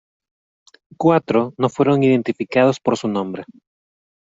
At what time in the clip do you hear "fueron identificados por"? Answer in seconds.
1.69-2.97